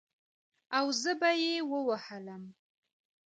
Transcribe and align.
او 0.77 0.85
زه 1.01 1.11
به 1.19 1.29
يې 1.43 1.55
ووهلم. 1.71 2.43